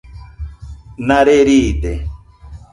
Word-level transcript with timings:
Nare 1.07 1.37
riide 1.47 1.93